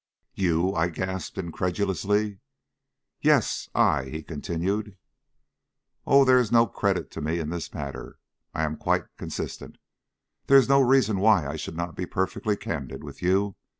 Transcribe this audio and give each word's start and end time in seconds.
"You!" 0.33 0.73
I 0.73 0.87
gasped 0.89 1.37
incredulously. 1.37 2.39
"Yes, 3.21 3.69
I," 3.75 4.05
he 4.05 4.23
continued. 4.23 4.97
"Oh, 6.07 6.25
there 6.25 6.39
is 6.39 6.51
no 6.51 6.65
credit 6.65 7.11
to 7.11 7.21
me 7.21 7.37
in 7.37 7.49
the 7.49 7.69
matter. 7.71 8.17
I 8.51 8.63
am 8.63 8.77
quite 8.77 9.15
consistent. 9.15 9.77
There 10.47 10.57
is 10.57 10.67
no 10.67 10.81
reason 10.81 11.19
why 11.19 11.45
I 11.45 11.55
should 11.55 11.75
not 11.77 11.95
be 11.95 12.07
perfectly 12.07 12.57
candid 12.57 13.03
with 13.03 13.21
you. 13.21 13.57